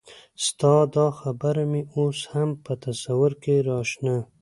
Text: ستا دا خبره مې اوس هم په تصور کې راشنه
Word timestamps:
ستا 0.45 0.73
دا 0.95 1.07
خبره 1.19 1.63
مې 1.71 1.81
اوس 1.95 2.19
هم 2.33 2.49
په 2.63 2.73
تصور 2.85 3.31
کې 3.43 3.55
راشنه 3.69 4.15